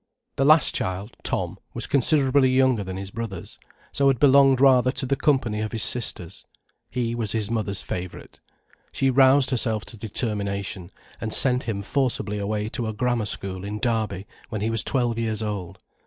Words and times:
The 0.37 0.45
last 0.45 0.73
child, 0.73 1.15
Tom, 1.21 1.59
was 1.75 1.85
considerably 1.85 2.49
younger 2.49 2.83
than 2.83 2.97
his 2.97 3.11
brothers, 3.11 3.59
so 3.91 4.07
had 4.07 4.17
belonged 4.19 4.59
rather 4.59 4.91
to 4.93 5.05
the 5.05 5.15
company 5.15 5.61
of 5.61 5.73
his 5.73 5.83
sisters. 5.83 6.43
He 6.89 7.13
was 7.13 7.33
his 7.33 7.51
mother's 7.51 7.83
favourite. 7.83 8.39
She 8.91 9.11
roused 9.11 9.51
herself 9.51 9.85
to 9.85 9.97
determination, 9.97 10.89
and 11.21 11.31
sent 11.31 11.65
him 11.65 11.83
forcibly 11.83 12.39
away 12.39 12.67
to 12.69 12.87
a 12.87 12.93
grammar 12.93 13.27
school 13.27 13.63
in 13.63 13.77
Derby 13.77 14.25
when 14.49 14.61
he 14.61 14.71
was 14.71 14.81
twelve 14.83 15.19
years 15.19 15.43
old. 15.43 15.77